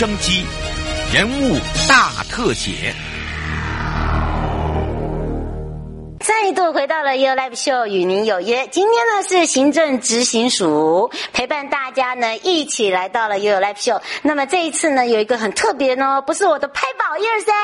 [0.00, 0.46] 生机，
[1.12, 2.94] 人物大特写。
[6.42, 8.66] 再度回到了 You Live Show，与您有约。
[8.68, 14.00] 今天呢是行政执行署陪伴大家呢一起来到了 You Live Show。
[14.22, 17.54] 那么这一次呢有一个很特别呢，不是我的拍宝一二三，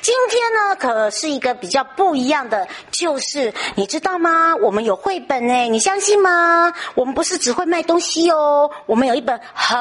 [0.00, 4.56] 今天呢可是一个比较不一样的，就是你知道吗？
[4.62, 6.72] 我们有绘本诶，你相信吗？
[6.94, 9.76] 我们不是只会卖东西哦，我们有一本很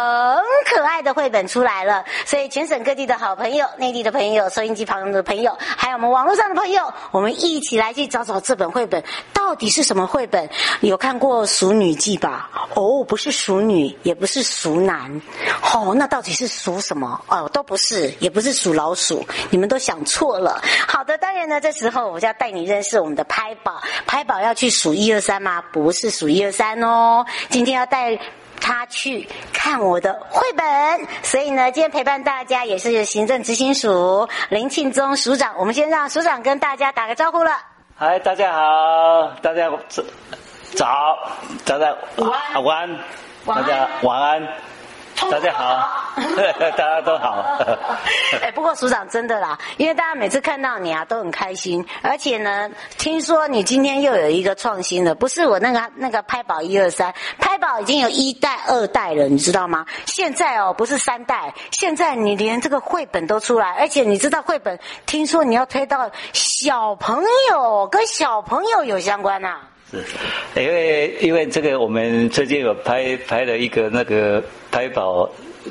[0.65, 2.03] 可爱的绘本出来了。
[2.25, 8.05] 所以全省各地的好朋友、内地的朋友、收音机旁的朋友，还有我们网络上的朋友，我们一起来去。
[8.15, 9.01] 找找这本绘本
[9.33, 10.49] 到底是什么绘本？
[10.81, 12.49] 有看过《熟女记》吧？
[12.73, 15.21] 哦，不是熟女，也不是熟男，
[15.73, 17.21] 哦，那到底是属什么？
[17.27, 20.61] 哦，都不是，也不是属老鼠，你们都想错了。
[20.87, 23.81] 好的，当然呢，这时候我就要带你认识我们的拍宝。
[24.05, 25.61] 拍宝要去数一二三吗？
[25.71, 28.19] 不是数一二三哦，今天要带
[28.59, 30.65] 他去看我的绘本。
[31.21, 35.53] 所以呢，今天陪伴大家也是行政执行署林庆忠署长。
[35.57, 37.74] 我们先让署长跟大家打个招呼了。
[37.97, 40.03] 嗨，大家好，大家早，
[40.75, 41.17] 早，
[41.65, 41.95] 大家
[42.59, 42.99] 晚安，
[43.45, 44.47] 大家晚安，
[45.31, 45.89] 大家好，
[46.59, 47.57] 大家都好。
[48.43, 59.85] 哎，不过署长真的啦，因为大家每次看到你啊都很开心，而且呢，听说你今天又有一个创新了，不是我那个那个拍宝一二三，拍宝已经有一代、二代了，你知道吗？
[60.05, 69.61] 现在哦，不是三代，现在你连这个绘本都出来，而且你知道绘本，听说你要推到小朋友跟小朋友有相关呐、啊。
[69.91, 70.03] 是，
[70.59, 75.29] 因为因为这个我们最近有拍拍了一个那个拍宝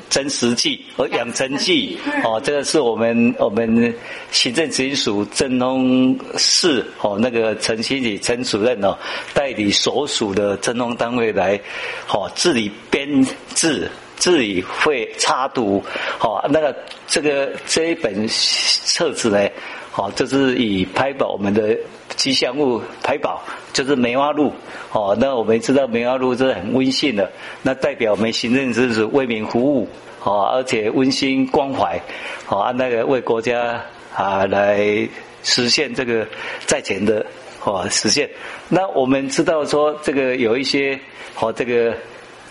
[0.09, 3.93] 真实记和养成记 哦，这个是我们我们
[4.31, 8.97] 行政直属署政风室哦那个陈新理陈主任哦
[9.33, 11.59] 代理所属的政风单位来
[12.09, 15.83] 哦治理编制治理会插图
[16.19, 16.75] 哦那个
[17.07, 19.49] 这个这一本册子呢
[19.95, 21.77] 哦就是以拍宝我们的
[22.15, 23.41] 吉祥物拍宝。
[23.73, 24.53] 就是梅花鹿，
[24.93, 27.29] 哦，那我们知道梅花鹿是很温馨的，
[27.61, 29.89] 那代表我们行政职是为民服务，
[30.23, 32.01] 哦，而且温馨关怀，
[32.47, 33.83] 哦，按那个为国家
[34.15, 35.05] 啊来
[35.43, 36.25] 实现这个
[36.65, 37.25] 在前的
[37.65, 38.29] 哦实现。
[38.69, 40.97] 那我们知道说这个有一些
[41.41, 41.93] 哦这个。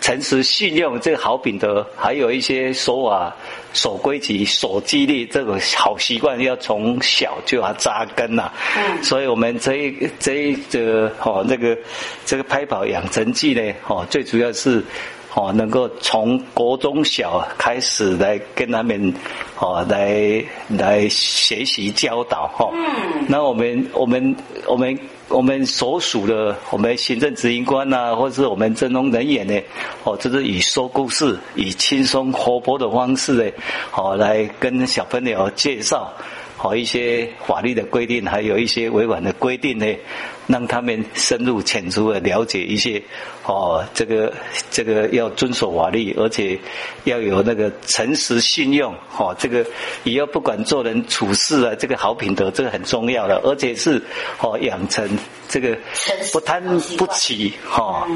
[0.05, 3.35] 诚实信用这个好品德，还有一些守法、
[3.73, 8.53] 守规矩、守纪律这个好习惯，要从小就要扎根呐、啊。
[8.77, 9.03] 嗯。
[9.03, 11.75] 所以我们这一这一个哦，那个
[12.23, 14.79] 这个拍跑养成记呢，哦，最主要是
[15.33, 19.11] 哦，能够从国中小开始来跟他们
[19.57, 22.69] 哦来来学习教导哈。
[22.73, 23.25] 嗯。
[23.27, 24.35] 那我们我们
[24.67, 24.95] 我们。
[25.27, 29.59] 我们所属的我们行政执行官呐、或者是我们政农人员呢，
[30.03, 33.51] 哦，就是以说故事、以轻松活泼的方式呢，
[33.95, 36.13] 哦，来跟小朋友介绍，
[36.61, 39.85] 哦，一些法律的规定，还有一些违反的规定呢。
[40.47, 43.01] 让他们深入浅出的了解一些，
[43.45, 44.31] 哦，这个
[44.69, 46.59] 这个要遵守法律，而且
[47.03, 49.65] 要有那个诚实信用，哦，这个
[50.03, 54.01] 以后不管做人处事啊，这个好品德，这个很重要的，而且是
[54.39, 55.09] 哦养成
[55.47, 55.77] 这个
[56.31, 56.63] 不贪
[56.97, 58.07] 不起，哈，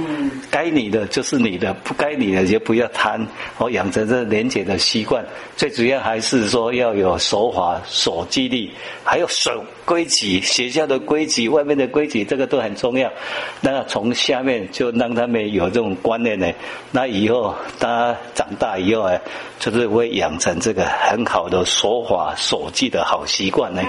[0.51, 3.25] 该你的就是你的，不该你的就不要贪，
[3.57, 5.25] 哦，养成这廉洁的习惯，
[5.55, 8.69] 最主要还是说要有守法、守纪律，
[9.03, 12.23] 还有守规矩，学校的规矩、外面的规矩。
[12.23, 13.11] 这个都很重要，
[13.59, 16.45] 那从下面就让他们有这种观念呢，
[16.91, 19.19] 那以后他长大以后啊，
[19.59, 23.81] 就是会养成这个很好的守法守纪的好习惯呢。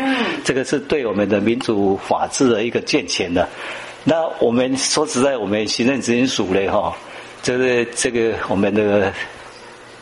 [0.42, 3.46] 这个是对我们的民主法治的一个健全的。
[4.02, 6.96] 那我们说实在，我们行政执行署呢，哈，
[7.42, 9.12] 就是这个我们的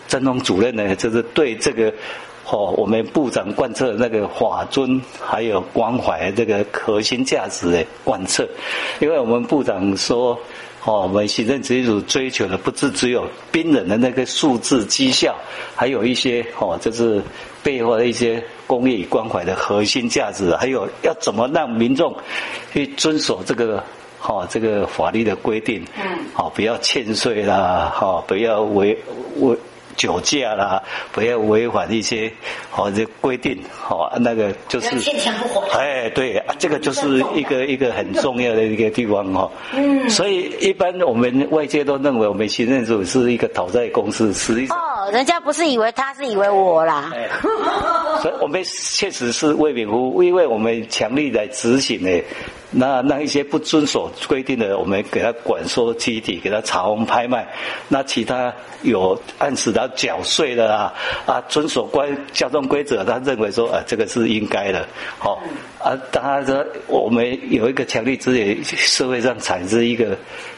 [0.07, 1.93] 政风主任呢，就是对这个。
[2.51, 8.49] 哦，我们部长贯彻那个法尊，还有关怀这个核心价值的贯彻，
[9.01, 10.31] 因为我们部长说，
[10.83, 15.37] 哦，我们行政执行署追求的不是只有冰冷的那个数字绩效，
[15.77, 17.23] 还有一些哦，就是
[17.63, 22.17] 背后的一些公益关怀的核心价值，还有要怎么让民众
[22.73, 23.85] 去遵守这个
[24.23, 28.97] 哦这个法律的规定，嗯，哦，不要欠税啦，哦，不要违
[29.37, 29.55] 违。
[29.99, 32.33] 酒驾啦，不要违反一些
[32.71, 34.89] 好这规定，好那个就是。
[35.73, 39.51] 哎，对，这个就是一个一个很重要的一个地方哈。
[39.75, 40.09] 嗯。
[40.09, 44.79] 所以一般我们外界都认为我们行政组是一个讨债公司，实际上
[45.13, 47.13] 人家不是以为他是以为我啦。
[48.23, 52.23] 所以我们确实是为民服务，因为我们强力来执行呢。
[52.71, 57.49] 那那一些不遵守规定的，我们给他管收集体，给他查封拍卖。
[57.89, 58.53] 那其他
[58.83, 60.93] 有按时的缴税的啊，
[61.25, 64.87] 啊遵守关交通规则，他认为说啊这个是应该的，
[65.19, 65.41] 好
[65.79, 65.97] 啊。
[66.13, 70.15] 当然说我们有一个强力资源，社会上产生一个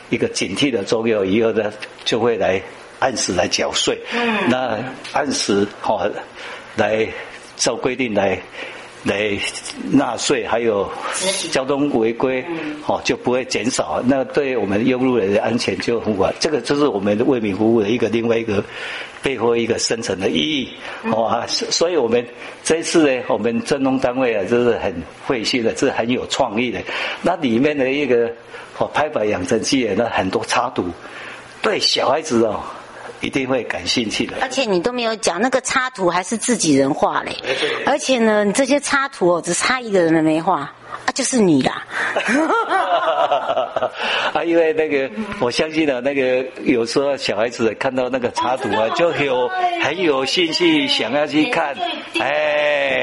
[0.08, 1.73] 一个警惕的作用，以后呢
[2.05, 2.61] 就会来
[3.00, 3.99] 按时来缴税。
[4.14, 4.49] 嗯。
[4.49, 4.79] 那
[5.12, 6.08] 按时好
[6.76, 7.08] 来
[7.56, 8.41] 照规定来。
[9.02, 9.35] 来
[9.91, 10.87] 纳税，还有
[11.50, 12.44] 交通违规，
[12.87, 14.02] 哦就不会减少。
[14.05, 16.31] 那对我们用路人的安全就很管。
[16.38, 18.62] 这个就是我们为民服务的一个另外一个
[19.23, 20.69] 背后一个深层的意义，
[21.05, 22.23] 哦啊，所以我们
[22.62, 24.94] 这一次呢，我们政风单位啊，就是很
[25.26, 26.79] 会心的，是很有创意的。
[27.23, 28.31] 那里面的一个
[28.76, 30.85] 哦拍板养成记，那很多插图，
[31.62, 32.61] 对小孩子哦。
[33.20, 37.37] 一定会感兴趣的，而且你都没有讲那个插图还是自己人画嘞，
[37.87, 40.72] 而且呢，你这些插图哦，只差一个人都没画。
[41.06, 41.87] 啊，就是你啦！
[44.34, 45.08] 啊，因为那个，
[45.38, 49.49] 我相信啊，那个有时候小孩子看到那个插图啊，就有
[49.82, 51.76] 很有兴趣想要去看，
[52.19, 53.00] 哎，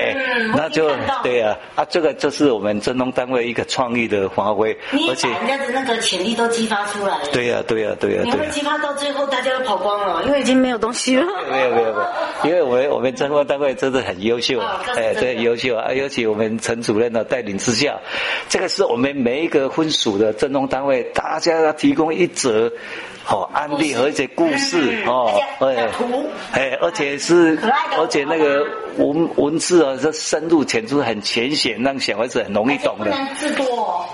[0.56, 0.90] 那就
[1.24, 4.78] 对啊，啊，这个就是我们振东单位一个创意的发挥，
[5.10, 7.24] 而且人家的那个潜力都激发出来了。
[7.32, 11.26] 对呀，对呀，对呀，你会激发到最后，大家都跑光了，因为已经没有东西了。
[11.50, 12.06] 没有，没有，没有，
[12.44, 14.60] 因为我们我们政风单位真的很优秀，
[14.96, 17.98] 哎，对，优秀啊，尤其我们陈主任的带领之下。
[18.50, 22.72] 这个是我们每一个分属的振东单位，大家要提供一则
[23.28, 25.30] 好案例和一些故事哦，
[25.60, 25.90] 哎，
[26.54, 27.60] 哎，而且是，
[27.98, 28.66] 而且那个
[28.96, 33.12] 文文字啊，是深入浅出，很浅显，让小孩子很容易懂的。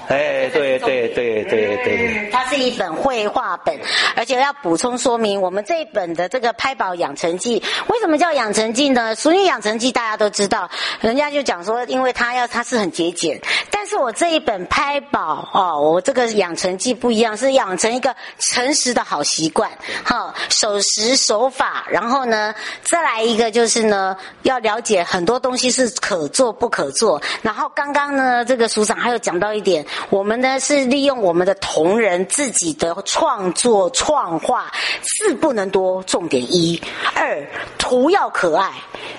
[0.07, 2.29] 哎，对对对对对。
[2.31, 3.79] 它是一本绘画本，
[4.15, 9.13] 而且要补充说明，我们这一本的这个拍宝养成记，为什么叫养成记呢？
[9.13, 10.67] 俗语养成记大家都知道，
[11.01, 13.39] 人家就讲说，因为它要它是很节俭。
[13.69, 19.69] 但是我这一本拍宝哦，我这个养成记不一样，是养成一个诚实的好习惯，
[20.03, 27.21] 好守时守法，然后呢，再来一个就是呢，要了解很多东西是可做不可做。
[27.41, 34.71] 然后刚刚呢，这个署长还有讲到一点，我们呢是利用我们的同仁自己的创作创画，
[35.01, 36.79] 字不能多，重点一；
[37.15, 37.45] 二
[37.77, 38.71] 图要可爱，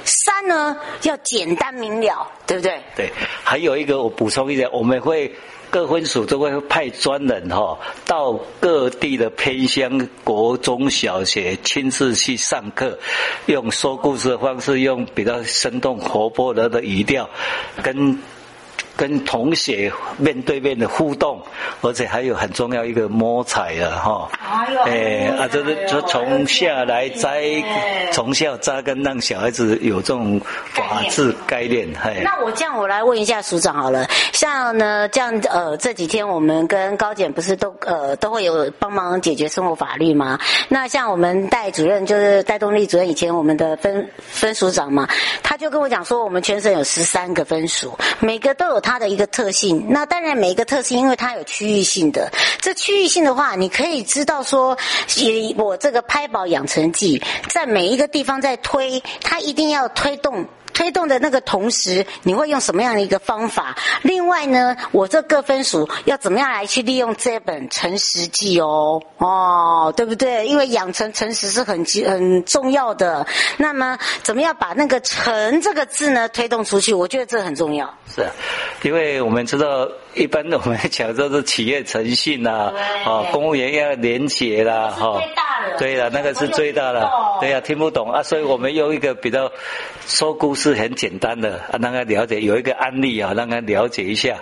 [0.04, 2.82] 三呢要简单明了，对不对？
[2.96, 5.34] 对，还有一个我补充一点，我们会
[5.74, 7.76] 各分署都会派专人哈
[8.06, 12.96] 到各地的偏乡国中小学亲自去上课，
[13.46, 17.28] 用说故事的方式，用比较生动活泼的的语调
[17.82, 18.16] 跟。
[18.96, 21.42] 跟同学面对面的互动，
[21.80, 24.28] 而且还有很重要一个摸彩了哈，
[24.86, 27.42] 哎，啊，就是就从下来栽，
[28.12, 30.40] 从小扎根，让小孩子有这种
[30.72, 31.88] 法治概念。
[32.00, 40.38] 嘿，那我这样，我来问一下署长好了，像呢这样呃这几天我们跟高检不是都呃都会有帮忙解决生活法律吗？
[40.68, 45.08] 那像我们戴主任就是戴东丽主任，以前我们的分分署长嘛，
[45.42, 48.83] 他就跟我讲说，我们全省有十三个分署，每个都有。
[48.84, 52.30] 它的一个特性，那当然每一个特性，因为它有区域性的。
[52.60, 54.76] 这区域性的话，你可以知道说，
[55.16, 60.46] 以我这个拍宝养成记，在每一个地方在推，它一定要推动。
[60.74, 63.74] 推动的那个同时，你会用什么样的一个方法？
[64.02, 69.00] 另外呢，我这各分数要怎么样来去利用这本诚实记哦？
[69.18, 70.46] 哦，对不对？
[70.46, 73.26] 因为养成诚实是很很重要的。
[73.56, 76.92] 那么，怎么样把那个“诚”这个字呢推动出去？
[76.92, 77.88] 我觉得这很重要。
[78.14, 78.26] 是，
[78.82, 82.72] 因为我们知道，一般的我们讲说是企业诚信呐，啊，
[83.06, 85.20] 哦，公务员要廉洁啦，哈。
[85.78, 87.10] 对了，那个是最大的。
[87.40, 89.50] 对呀，听不懂啊，所以我们用一个比较
[90.06, 94.36] 说故事很简单的啊，让他了解，有一个案例啊，让他了解一下。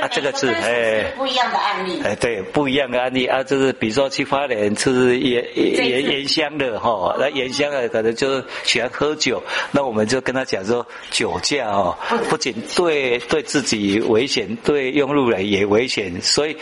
[0.00, 2.00] 啊，这个是哎，不一样的案例。
[2.04, 9.42] 哎，对，不一样的案例啊，就是比如说去花莲吃盐盐盐香的哈，那盐香的可能就是喜欢喝酒，
[9.72, 11.98] 那我们就跟他讲说，酒驾哦，
[12.30, 16.56] 不仅对对自己危险，对用也危险，所以。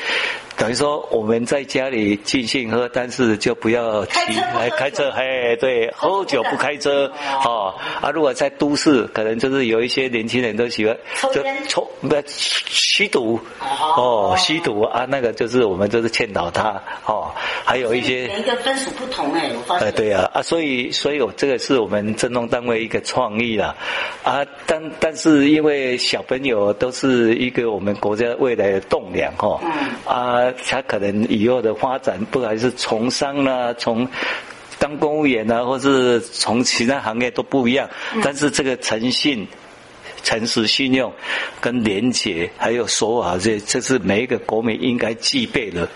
[0.58, 7.12] 等于说我们在家里尽兴喝，但是就不要骑来开车，嘿， 对，喝酒不开车，
[7.44, 10.96] 哦，啊，如果在都市，可能就是有一些年轻人都喜欢
[11.34, 13.38] 就抽不吸毒，
[13.98, 17.30] 哦，吸毒啊，那个就是我们就是劝导他，哦，
[17.62, 23.76] 还有一些每一个分属不同哎，我发现，哎，对啊，啊，所以所以我这个是我们政风单位一个创意啦，
[24.22, 29.60] 啊，但但是因为小朋友都是一个我们国家未来的栋梁，哈，
[30.06, 30.52] 啊。
[30.68, 34.08] 他可能以后的发展，不管是从商啦，从
[34.78, 37.90] 当公务员啊，或是从其他行业都不一样。
[38.22, 39.48] 但是这个诚信、
[40.22, 41.12] 诚实、信用
[41.60, 45.88] 跟廉洁，还有守法，这这是每一个国民应该具备的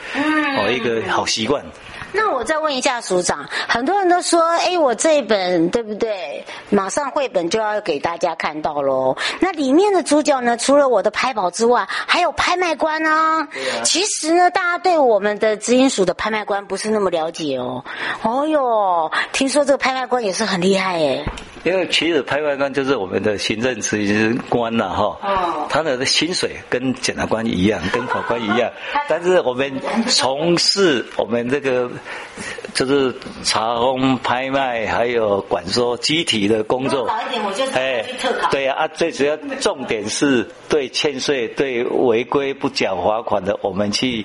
[0.58, 1.64] 哦一个好习惯。
[2.12, 6.44] 那我再问一下署长，很多人都说，哎，我这一本对不对？
[6.70, 9.16] 马上绘本就要给大家看到喽。
[9.40, 13.40] 那里面的主角呢，除了我的拍宝之外，还有拍卖官啊。
[13.40, 13.48] 啊。
[13.84, 17.84] 其实呢，大家对我们的知音署的拍卖官不是那么了解哦。
[18.22, 21.24] 哦哟，听说这个拍卖官也是很厉害哎。
[21.64, 25.18] 因为其实拍卖官就是我们的行政执行官呐，哈。
[25.22, 25.66] 哦。
[25.68, 28.70] 他的薪水跟检察官一样，跟法官一样。
[29.08, 29.72] 但是我们
[30.08, 31.90] 从事我们这个。
[32.72, 33.12] 就是
[33.42, 37.04] 查封、拍卖，还有管说集体的工作。
[37.08, 38.04] 早一点我就哎，
[38.52, 44.24] 对呀啊，最主要重点是对欠税、对违规不缴罚款的，我们去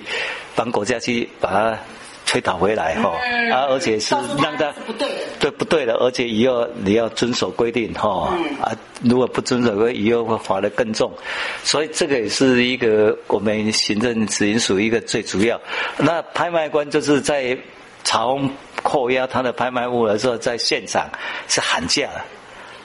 [0.54, 1.78] 帮国家去把它
[2.26, 3.10] 催讨回来哈。
[3.50, 8.36] 啊，而且是让他不对的，对不对的，而且以后你要遵守规定哈。
[8.60, 11.10] 啊，如果不遵守规定，以后会罚的更重。
[11.64, 15.58] 所以这个也是一个我们行政执行署一个最主要。
[15.96, 17.56] 那拍卖官就是在。
[18.08, 18.48] 查封
[18.84, 21.10] 扣押他的拍卖物的时候，在现场
[21.48, 22.20] 是喊价的。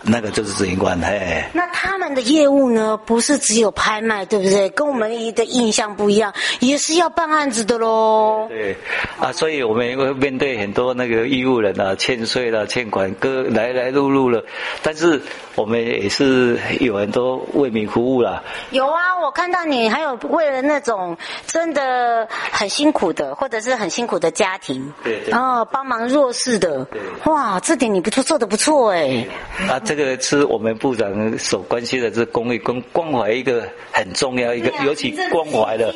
[0.04, 1.44] 那个就是执行官，嘿。
[1.54, 2.98] 那他们的业务呢？
[3.06, 4.70] 不是只有拍卖，对不对？
[4.70, 8.48] 跟我们的印象不一样，也是要办案子的喽。
[8.50, 8.76] 对，
[9.20, 14.44] 啊，所以我们会面对很多那个义务人啊，欠税了、欠款，各来来路路了。
[14.82, 15.22] 但是
[15.56, 18.42] 我们也是有很多为民服务啦。
[18.72, 26.86] 有啊，我看到你还有为了那种真的很辛苦的，或者是很辛苦的家庭，对对，然后帮忙弱势的。
[26.86, 27.00] 对。
[27.26, 29.28] 哇，这点你不错，做的不错哎。
[29.70, 29.80] 啊。
[29.94, 35.92] 这个是我们部长所关心的，这公益跟关怀一个很重要一个，尤其关怀的，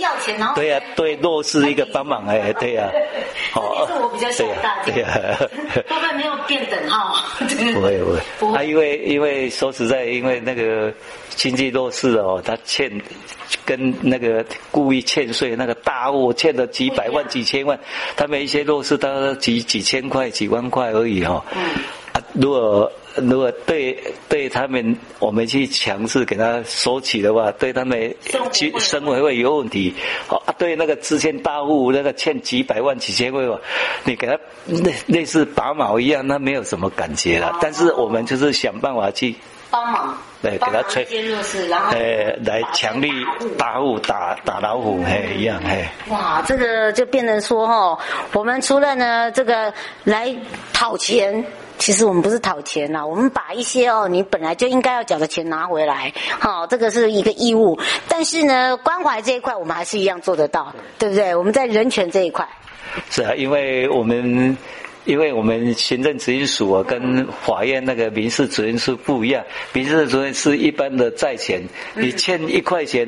[0.54, 2.92] 对呀，对弱势一个帮忙哎， 对呀，
[3.54, 7.16] 好，这是我比较想大家，对呀， 会不会没有变等号？
[7.74, 7.98] 不会
[8.38, 10.94] 不会，啊，因为因为说实在，因为那个
[11.30, 12.92] 经济弱势哦，他欠
[13.64, 17.80] 跟那个故意欠税那个大户欠了几百万几千万，
[18.18, 21.46] 他们一些弱势他几几千块几万块而已哈，
[22.12, 22.92] 啊，如果。
[23.16, 28.14] 如果对对他们，我们去强制给他收起的话，对他们
[28.52, 29.94] 去生活会有问题。
[30.28, 33.60] 好啊，对那个之前大户那个欠几百万几千万，
[34.04, 37.58] 你给他类类似拔毛一样，那没有什么感觉了。
[37.62, 39.36] 但是我们就是想办法去
[39.70, 41.06] 帮忙，对，给他催，
[41.92, 43.12] 呃，来强力
[43.58, 45.86] 打虎打打老虎，嘿，一样，嘿。
[46.10, 48.00] 哇，这个就变成说哈，
[48.34, 50.36] 我们除了呢这个来
[50.74, 51.46] 讨钱。
[51.78, 57.78] 其实我们不是讨钱呐，我们把一些哦，你本来就应该要缴的钱拿回来，好，这个是一个义务。
[58.08, 61.36] 但是呢，关怀这一块我们还是一样做得到，对不对？
[61.36, 62.48] 我们在人权这一块。
[63.10, 64.58] 是啊，因为我们
[65.06, 69.44] 因为我们行政执行署啊，跟法院那个民事责任是不一样。
[69.74, 71.64] 民事责任是一般的债权，
[71.96, 73.08] 你欠一块钱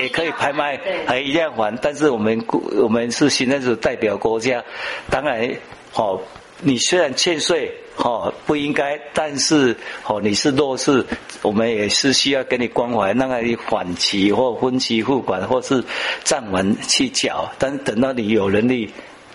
[0.00, 1.76] 也可以拍卖，还一样还。
[1.78, 2.44] 但是我们
[2.78, 4.62] 我们是行政署代表国家，
[5.10, 5.50] 当然
[5.94, 6.20] 哦。
[6.62, 11.02] 你虽然欠税，哦，不应该，但是哦，你是弱势，
[11.40, 15.82] 我们也是需要给你关怀，让你缓期或分期付款，或是
[16.22, 18.90] 暂缓去缴，但是等到你有能力。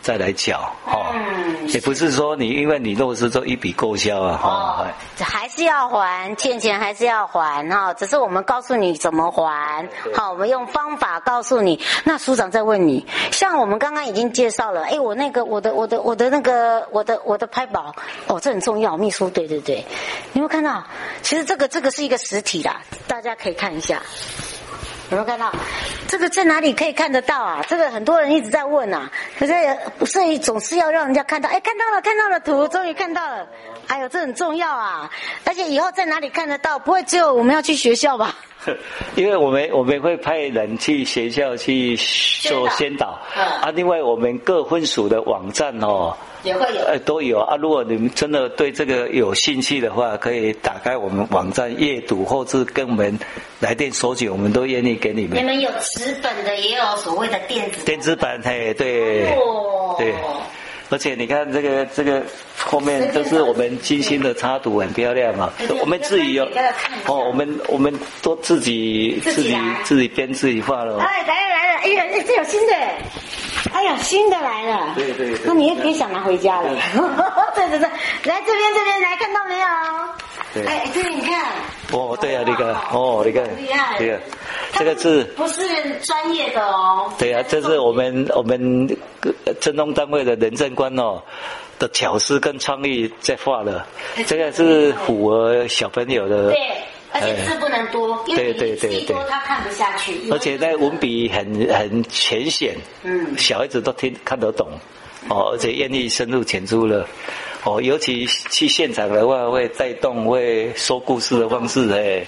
[0.05, 11.81] 再来缴，哈、嗯，也不是说你因为你弱势就一笔勾销啊，哈、哦，还是要还，欠钱还是要还，哈，只是我们告诉你怎么还，好，我们用方法告诉你。
[12.03, 17.95] 那署长再问你，像我们刚刚已经介绍了，哎，我那个我的我的我的那个我的我的拍宝，
[18.27, 19.83] 哦，这很重要，秘书，对对对，
[20.33, 20.83] 你有没有看到？
[21.23, 23.99] 其实这个这个是一个实体啦，大家可以看一下。
[25.11, 25.51] 有没有看到？
[26.07, 27.63] 这个在哪里可以看得到啊？
[27.67, 29.53] 这个很多人一直在问呐，可是
[29.97, 31.49] 不是总是要让人家看到。
[31.49, 33.47] 哎，看到了，看到了图，终于看到了。
[33.87, 35.09] 哎呦，这很重要啊！
[35.45, 36.77] 而且以后在哪里看得到？
[36.79, 38.35] 不会只有我们要去学校吧？
[39.15, 47.55] 因为我们我们会派人去学校去做宣导，嗯、啊，另外我们各分署的网站哦，也会有，呃，都有啊。
[47.57, 53.15] 如果你们真的对这个有兴趣的话，可以打开我们网站阅读，或是跟我们
[53.59, 55.37] 来电索取，我们都愿意给你们。
[55.37, 60.11] 你们有纸本的，也有所谓的电子电子版，嘿，对，哦、对。
[60.89, 62.21] 而且你看这个这个
[62.57, 65.51] 后面都是我们精心的插图，很漂亮嘛。
[65.81, 66.45] 我们自己有
[67.07, 70.99] 哦，我们我们都自己自己自己编自己画了。
[70.99, 72.73] 哎，来了来了，哎呀，这有新的，
[73.75, 74.93] 哎呀，新的来了。
[74.95, 75.39] 对对对。
[75.45, 76.69] 那你也别想拿回家了。
[77.53, 77.89] 对 对对，
[78.23, 79.67] 来这边这边来看到没有？
[80.53, 80.65] 对。
[80.65, 81.45] 哎，这边你看。
[81.91, 83.97] 哦，对啊，那个哦，那个厉害。
[83.97, 84.19] 对啊。
[84.71, 85.61] 这个是不是
[86.01, 87.11] 专业的哦？
[87.17, 88.87] 对啊，这是我们我们
[89.59, 91.21] 政风单位的人政官哦
[91.77, 93.85] 的巧思跟创意在画的。
[94.25, 96.53] 这个是符合小朋友的。
[97.19, 100.29] 对，而且字不能多，因为字一多他看不下去。
[100.31, 104.67] 而且那文笔很很浅显，嗯，小孩子都听看得懂，
[105.29, 107.07] 哦，而且愿意深入浅出了。
[107.63, 112.23] 哦，尤其去现场的话，会带动，会说故事的方式，哎，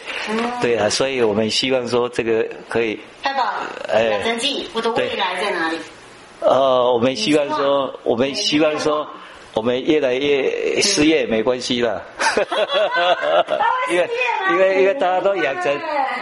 [0.61, 2.99] 对啊，所以我们希望说这个可以。
[3.21, 5.77] 太棒了，哎，养成记，我的未来在哪里？
[6.39, 9.07] 呃，我们希望说，我们希望说。
[9.57, 11.99] 我们越来越失业没关系了，
[13.89, 14.07] 因为
[14.51, 15.75] 因为因为大家都养成，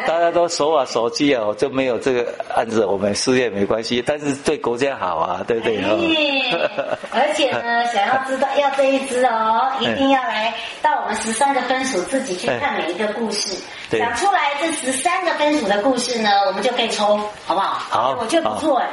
[0.07, 5.75] 大家都手把手机啊，就没有这个案子，我们失业没关系，但是对国家好啊，对不对？
[7.11, 13.61] 而且呢， 想要知道要这一支哦，一定要来到我们十三个分署自己去看每一个故事，
[13.91, 17.73] 讲出来这十三个分署的故事呢，我们就可以抽，好不好？
[17.89, 18.87] 好，我觉得不错哎。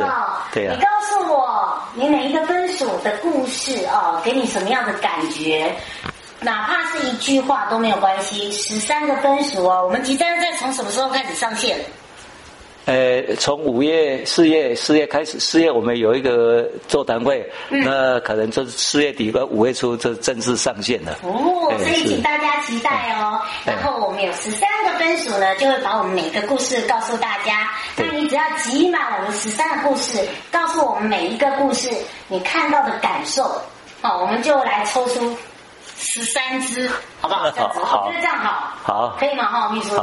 [0.00, 0.76] 哦，对啊。
[0.76, 5.74] 你告诉我，你每一个分数的故事哦，给你什么样的感觉？
[6.40, 8.50] 哪怕是一句话都没有关系。
[8.50, 11.78] 十三个分数哦，我们即将在从什么时候开始上线？
[12.84, 21.16] 呃，从五月、四月、四月开始，四月我们有一个座谈会，嗯、那可能就是四月底和五月初就正式上线了。
[21.22, 23.40] 哦，所以请大家期待哦。
[23.64, 27.70] 然后我们有十三个分组呢，就会把我们每个故事告诉大家。
[27.96, 30.18] 那你只要集满我们十三个故事，
[30.50, 31.88] 告诉我们每一个故事
[32.26, 33.44] 你看到的感受，
[34.00, 35.36] 好，我们就来抽出
[35.96, 37.48] 十三只，好不好？
[37.52, 39.46] 这样子，好，我觉得这样好，好，可以吗？
[39.46, 39.94] 哈，秘书。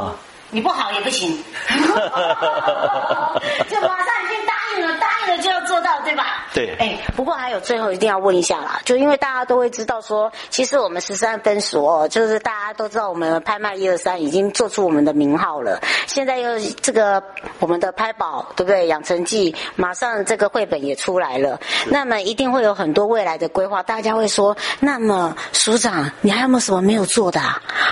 [0.52, 1.30] 你不好也不行，
[3.70, 4.69] 就马上已经答应了，
[5.00, 6.48] 答应了就要做到，对吧？
[6.54, 6.76] 对。
[6.80, 17.24] 哎，不过还有最后一定要问一下啦，就因为大家都会知道说，其实我们十三分署哦，就是大家都知道我们拍卖一二三已经做出我们的名号了，现在又这个
[17.60, 18.88] 我们的拍宝，对不对？
[18.88, 21.60] 养成记马上这个绘本也出来了，
[21.90, 27.40] 那么一定会有很多未来的规划，大家会说，那么署长，你还有没有什么没有做的？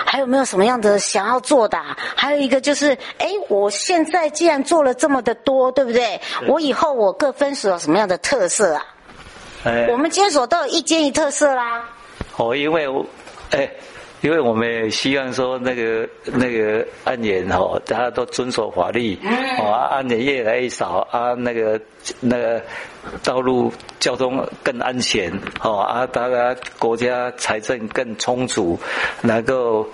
[0.04, 1.78] 还有没有什么样的想要做的？
[2.16, 2.48] 还有一。
[2.48, 6.18] 一个就是，哎，我现在既然做了这么的多，对不对？
[6.46, 8.82] 我以后我各分署有什么样的特色啊？
[9.64, 11.88] 哎，我们监所都有一间一特色啦。
[12.36, 13.06] 哦，因为我，
[13.50, 13.70] 哎，
[14.20, 19.16] 因为我们也希望说那个那个案件哦，大家都遵守法律，
[19.58, 21.80] 哦，案件越来越少啊，那个
[22.18, 22.60] 那个
[23.22, 25.32] 道路交通更安全，
[25.62, 28.78] 哦啊，大家国家财政更充足，
[29.22, 29.86] 能够。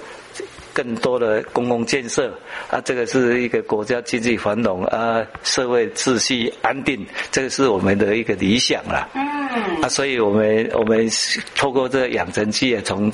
[0.74, 2.36] 更多的公共建设
[2.68, 9.08] 啊，这个是一个国家经济繁荣啊，社会秩序安定，这个是我们的一个理想啦。
[9.14, 9.22] 嗯，
[9.80, 11.08] 啊，所以我们我们
[11.54, 13.10] 透过这个养成器啊，从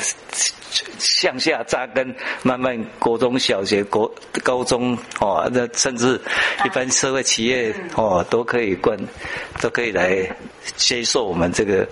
[0.98, 4.10] 向下扎根，慢慢国中小学、国
[4.42, 6.18] 高中哦，那甚至
[6.64, 8.98] 一般社会企业哦，都可以关，
[9.60, 10.26] 都可以来
[10.76, 11.86] 接受我们这个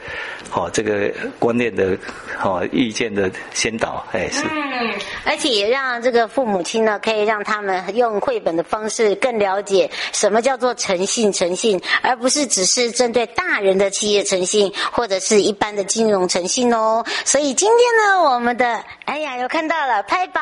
[0.52, 1.98] 哦这个观念的
[2.42, 4.44] 哦意见的先导，哎是。
[4.44, 4.94] 嗯，
[5.26, 5.57] 而且。
[5.58, 17.04] 也让这个父母亲呢，可以让他们用绘本的方式更了解什么叫做诚信，诚信，而不是只是针对大人的企业诚信，或者是一般的金融诚信哦。
[17.24, 20.40] 所以今天呢，我们的哎呀，又看到了拍宝，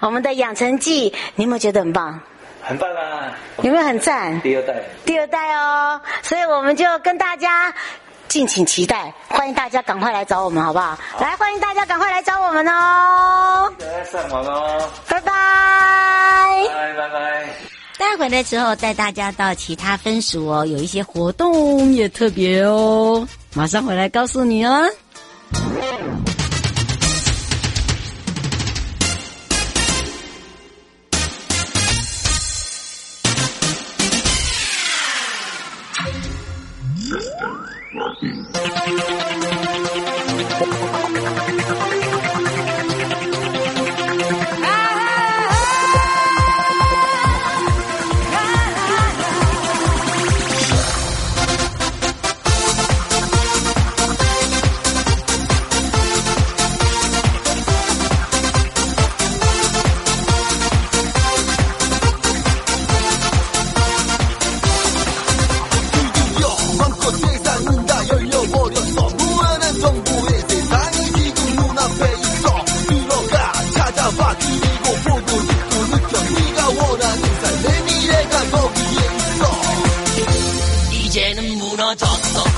[0.00, 2.18] 我们的养成记，你有没有觉得很棒？
[2.62, 3.30] 很棒啊！
[3.62, 4.40] 有没有很赞？
[4.40, 6.00] 第二代，第二代哦。
[6.22, 7.74] 所以我们就跟大家。
[8.28, 10.96] 敬请期待，欢迎大家赶快来找我们，好不好？
[11.12, 13.72] 好，来，欢迎大家赶快来找我们哦！
[13.78, 14.88] 记得上网哦！
[15.08, 15.32] 拜拜！
[16.68, 17.46] 拜拜拜！
[17.98, 24.84] 待会回来之后，带大家到其他分署哦，有一些活动也特别哦，马上回来告诉你哦。
[81.76, 82.55] una chanson.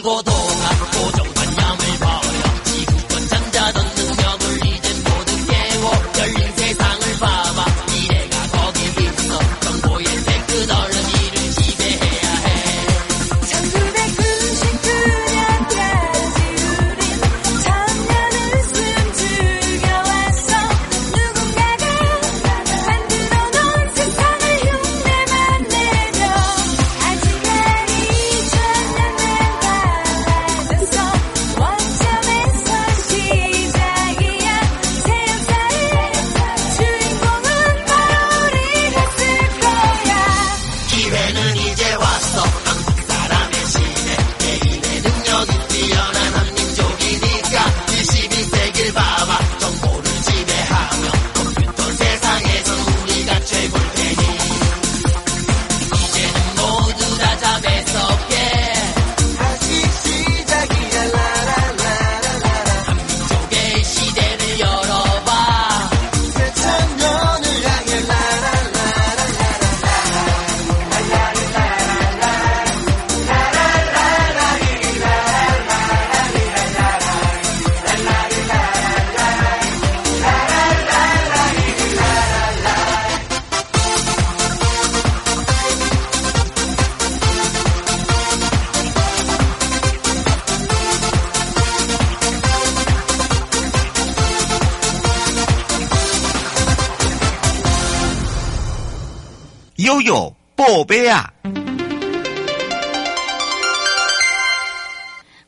[0.00, 1.27] 15動画工場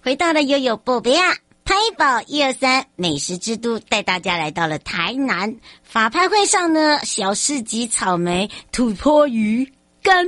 [0.02, 1.36] 回到了悠悠宝贝啊！
[1.62, 9.70] 拍宝一二三，美食之都带大家来到了台南法拍会上呢，小市集草莓、土坡鱼
[10.02, 10.26] 干，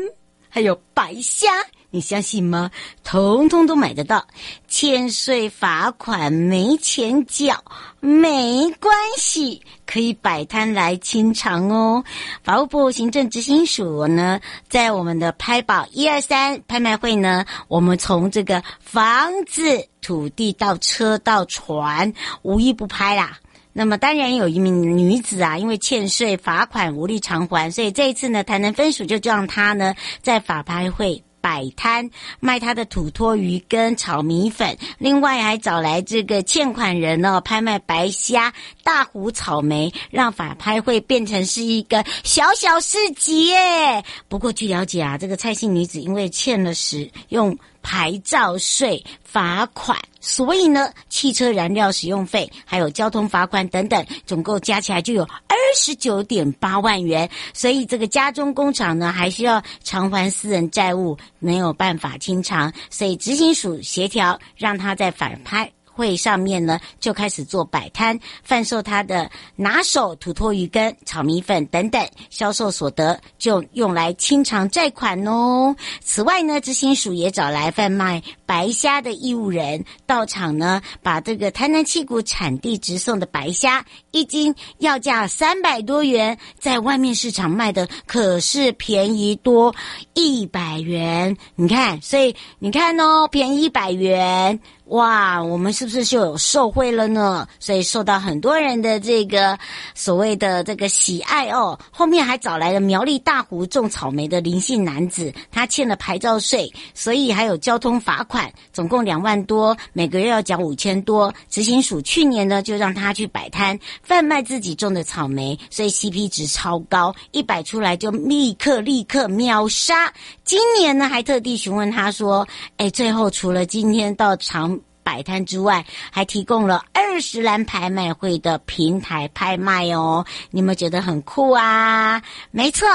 [0.51, 1.49] 还有白虾。
[1.93, 2.71] 你相信吗？
[3.05, 4.27] 通通都买得到，
[4.67, 7.63] 欠税罚款没钱缴
[8.01, 12.03] 没关系，可以摆摊来清偿哦。
[12.43, 23.39] 法务部行政执行署呢，在我们的拍宝一二三拍卖会呢，我们从这个房子、土地到车到船，无一不拍啦。
[23.75, 31.23] 那么当然有一名女子啊，因为欠税罚款无力偿还，所以这一次呢，台南分署就让她呢在法拍会。
[31.43, 32.09] 摆摊
[32.41, 44.03] 卖他的土托鱼跟炒米粉，另外还找来这个欠款人哦，拍卖白虾、大湖草莓，让法拍会变成是一个小小市集耶。
[44.29, 49.99] 不过据了解啊，这个蔡姓女子因为欠了使用牌照税罚款。
[50.21, 57.29] 所以呢，汽车燃料使用费还有交通罚款等等，总共加起来就有二十九点八万元。
[57.53, 62.73] 所以这个家中工厂呢，还需要偿还私人债务，没有办法清偿。
[62.89, 75.75] 所以执行署协调，让他再反拍会上面呢，就开始做摆摊，贩售他的拿手土魠鱼羹、炒米粉等等，销售所得就用来清偿债款哦。
[76.01, 89.75] 此外呢，执行署也找来贩卖白虾的义务人到场呢，把这个台南七股产地直送的白虾一斤要价三百多元，在外面市场卖的可是便宜多
[90.15, 91.37] 一百元。
[91.55, 94.61] 你看，所以你看哦，便宜一百元。
[94.93, 97.49] 哇，我们是不是就有受惠了呢？
[97.59, 99.59] 所以受到很多人的这个
[99.95, 101.79] 所谓的这个喜爱哦。
[101.91, 111.33] 后面还找来了苗栗大湖种草莓的林姓男子，他欠了牌照税，所以还有交通罚款，总共两万多，每个月要缴五千多。
[111.49, 120.13] 执行署去年呢就让他去摆摊贩卖自己种的草莓，所以 CP 值超高，一摆出来就立刻立刻秒杀。
[120.45, 132.23] 今年呢还特地询问他说：“哎，最后除了今天到场。”摆摊之外，还提供了二十栏拍卖会的平台拍卖哦，你们觉得很酷啊？
[132.51, 132.89] 没错，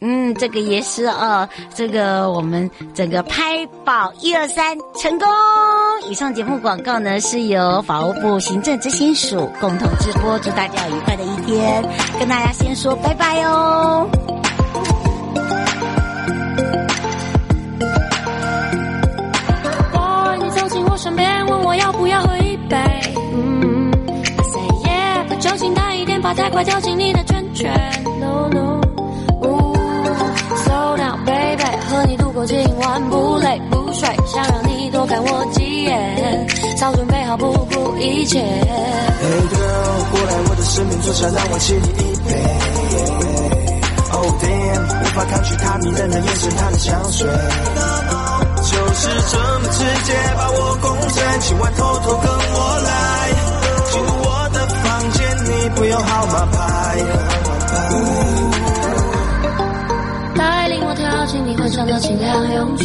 [0.00, 5.26] 嗯，这个也是哦，这个我们整个拍宝一二三成功。
[6.08, 11.82] 以上节目广告呢是由法务部行政执行署共同直播，祝大家有愉快的一天，
[12.18, 14.08] 跟大家先说拜拜哦。
[20.84, 22.76] 我身边问我要不要喝一杯，
[23.34, 23.90] 嗯
[24.42, 27.72] say yeah，把酒精淡一点，把太快掉进你的圈圈
[28.20, 28.80] ，no no，
[29.42, 29.74] 呜
[30.64, 38.40] ，slow down baby，和你度过今晚不累不睡，想让你多看我几眼，早准备好不顾一切。
[38.40, 42.34] Hey girl，过来我的身边坐下，让我敬你一杯。
[44.12, 47.28] Oh damn，无法抗拒他迷人的眼神，他的香水，
[48.96, 49.08] 是。
[49.28, 52.90] 这么直接把我攻占，今晚偷偷跟我来，
[53.90, 56.56] 进入我的房间，你不用号码牌。
[60.36, 62.84] 带领我跳进你幻想的清凉泳池，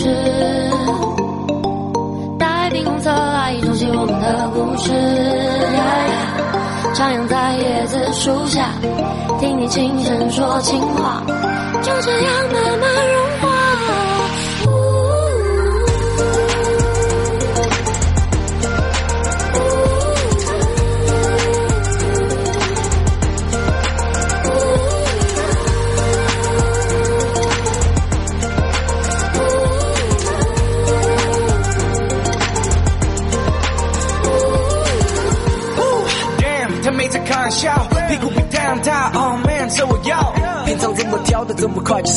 [2.38, 4.92] 带冰红色爱意重写我们的故事。
[6.94, 8.74] 徜徉在椰子树下，
[9.40, 11.24] 听你轻声说情话，
[11.82, 12.60] 就这样吧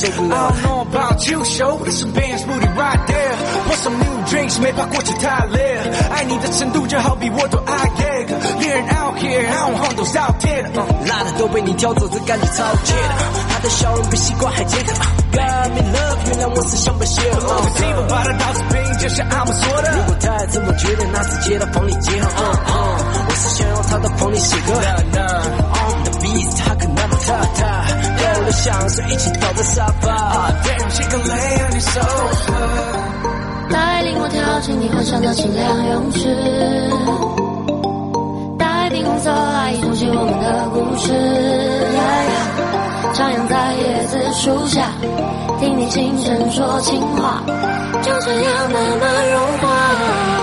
[0.04, 3.36] I don't know about you, show this Benz booty right there.
[3.66, 5.80] Pour some new drinks，没怕过期太烈。
[6.12, 8.60] 爱你的程度就好比我多爱 yeah。
[8.60, 10.68] 恋人 out here，I don't want those out there。
[11.08, 13.14] 辣的都被你挑走，这感觉超绝的。
[13.48, 14.92] 他的笑容比西瓜还解渴。
[15.32, 17.40] Got me love，原谅我是想被邂逅。
[17.40, 19.90] 我的气氛把它倒是冰，就像阿姆说的。
[19.96, 22.28] 如果他还这么觉得，那是接到房里结合。
[22.28, 24.74] Uh, uh, 我是想要他到房里写歌。
[28.64, 31.80] 想随一起倒在沙发，电影情歌没有你。
[31.80, 32.00] So
[33.70, 36.34] 带领我跳进你幻想的清凉泳池，
[38.58, 41.12] 带冰色爱，重启我们的故事。
[43.12, 44.88] 徜徉在椰子树下，
[45.60, 47.42] 听你轻声说情话，
[48.00, 50.33] 就这样慢慢融化。